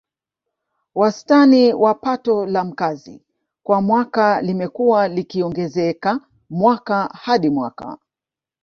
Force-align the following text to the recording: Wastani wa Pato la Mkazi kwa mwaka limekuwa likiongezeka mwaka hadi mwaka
Wastani 0.95 1.73
wa 1.73 1.93
Pato 1.93 2.45
la 2.45 2.63
Mkazi 2.63 3.21
kwa 3.63 3.81
mwaka 3.81 4.41
limekuwa 4.41 5.07
likiongezeka 5.07 6.19
mwaka 6.49 7.07
hadi 7.13 7.49
mwaka 7.49 7.97